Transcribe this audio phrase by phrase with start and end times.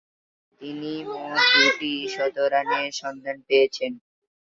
[0.61, 3.91] তিনি মোট দুইটি শতরানের সন্ধান পেয়েছেন।